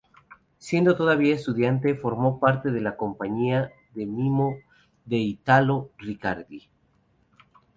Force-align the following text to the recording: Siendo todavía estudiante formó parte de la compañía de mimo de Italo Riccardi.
Siendo 0.57 0.95
todavía 0.95 1.35
estudiante 1.35 1.93
formó 1.93 2.39
parte 2.39 2.71
de 2.71 2.81
la 2.81 2.97
compañía 2.97 3.71
de 3.93 4.07
mimo 4.07 4.55
de 5.05 5.17
Italo 5.17 5.91
Riccardi. 5.99 6.67